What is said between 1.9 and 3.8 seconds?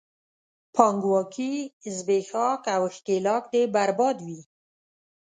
زبېښاک او ښکېلاک دې